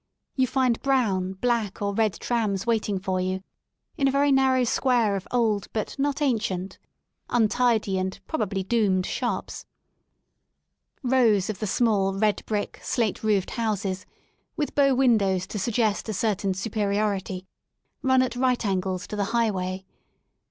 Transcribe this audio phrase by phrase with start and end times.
[0.35, 3.43] You find brown, black or red trams waiting for you
[3.97, 6.79] in a very narrow Square of old, but not ancient,
[7.29, 9.63] untidy, and probably doomed" shops.
[11.03, 14.07] Rows of the small, red brick, slate roofed houses,
[14.57, 17.45] with bow win dows to suggest a certain superiority,
[18.01, 19.85] run at right angles to the highway.